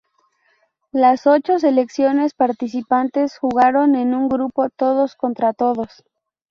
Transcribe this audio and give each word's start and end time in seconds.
Las 0.93 1.27
ocho 1.27 1.59
selecciones 1.59 2.33
participantes 2.33 3.37
jugaron 3.37 3.93
en 3.93 4.15
un 4.15 4.29
grupo 4.29 4.67
todos 4.71 5.13
contra 5.15 5.53
todos. 5.53 6.03